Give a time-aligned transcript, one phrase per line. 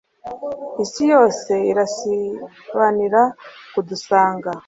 [0.83, 3.21] isi yose irasibanira
[3.73, 4.49] kudusanga